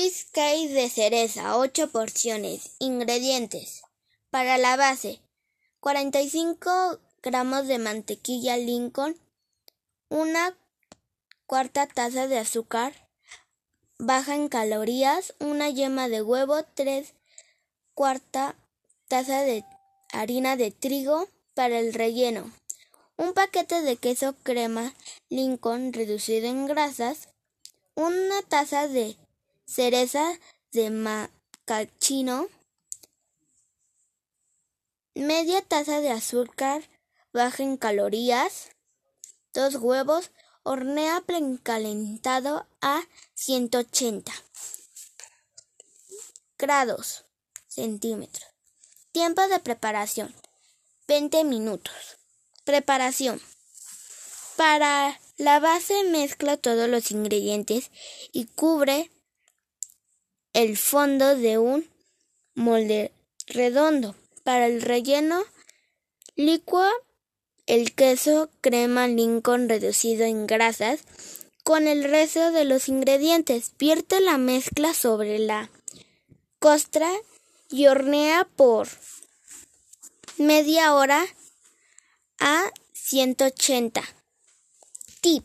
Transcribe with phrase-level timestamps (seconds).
[0.00, 2.70] Cheesecake de cereza, 8 porciones.
[2.78, 3.82] Ingredientes.
[4.30, 5.20] Para la base,
[5.80, 9.14] 45 gramos de mantequilla Lincoln,
[10.08, 10.56] una
[11.44, 12.94] cuarta taza de azúcar
[13.98, 17.12] baja en calorías, una yema de huevo, 3
[17.92, 18.56] cuarta
[19.06, 19.66] taza de
[20.14, 22.50] harina de trigo para el relleno,
[23.18, 24.94] un paquete de queso crema
[25.28, 27.28] Lincoln reducido en grasas,
[27.94, 29.18] una taza de
[29.70, 30.38] cereza
[30.72, 32.48] de macachino,
[35.14, 36.82] media taza de azúcar
[37.32, 38.70] baja en calorías,
[39.54, 40.32] dos huevos,
[40.64, 43.02] hornea precalentado a
[43.34, 44.32] 180
[46.58, 47.24] grados
[47.68, 48.46] centímetros.
[49.12, 50.34] Tiempo de preparación
[51.06, 52.18] 20 minutos.
[52.64, 53.40] Preparación.
[54.56, 57.90] Para la base mezcla todos los ingredientes
[58.32, 59.10] y cubre
[60.52, 61.88] el fondo de un
[62.54, 63.12] molde
[63.46, 64.14] redondo.
[64.42, 65.44] Para el relleno,
[66.34, 66.90] licua
[67.66, 71.00] el queso crema Lincoln reducido en grasas
[71.62, 73.72] con el resto de los ingredientes.
[73.78, 75.70] Vierte la mezcla sobre la
[76.58, 77.10] costra
[77.68, 78.88] y hornea por
[80.38, 81.24] media hora
[82.38, 84.02] a 180